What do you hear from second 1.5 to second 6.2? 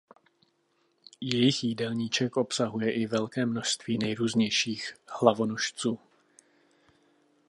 jídelníček obsahuje i velké množství nejrůznějších hlavonožců.